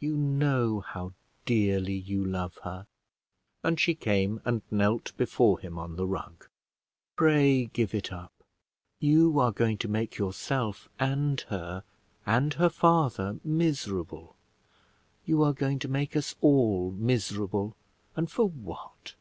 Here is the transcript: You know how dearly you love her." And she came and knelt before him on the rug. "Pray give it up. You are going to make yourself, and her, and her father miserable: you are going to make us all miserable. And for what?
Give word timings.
You 0.00 0.16
know 0.16 0.80
how 0.80 1.12
dearly 1.44 1.92
you 1.92 2.24
love 2.24 2.58
her." 2.62 2.86
And 3.62 3.78
she 3.78 3.94
came 3.94 4.40
and 4.46 4.62
knelt 4.70 5.12
before 5.18 5.58
him 5.58 5.78
on 5.78 5.96
the 5.96 6.06
rug. 6.06 6.46
"Pray 7.16 7.66
give 7.66 7.94
it 7.94 8.10
up. 8.10 8.32
You 8.98 9.38
are 9.38 9.52
going 9.52 9.76
to 9.76 9.86
make 9.88 10.16
yourself, 10.16 10.88
and 10.98 11.42
her, 11.50 11.84
and 12.24 12.54
her 12.54 12.70
father 12.70 13.40
miserable: 13.44 14.36
you 15.26 15.42
are 15.42 15.52
going 15.52 15.78
to 15.80 15.88
make 15.88 16.16
us 16.16 16.34
all 16.40 16.90
miserable. 16.92 17.76
And 18.16 18.30
for 18.30 18.48
what? 18.48 19.16